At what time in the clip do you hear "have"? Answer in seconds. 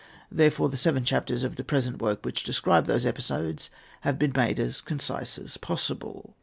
3.99-4.17